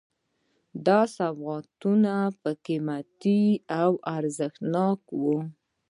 دا 0.85 0.99
سوغاتونه 1.17 2.15
به 2.41 2.51
قیمتي 2.65 3.41
او 3.81 3.91
ارزښتناک 4.15 4.99
وو. 5.21 5.37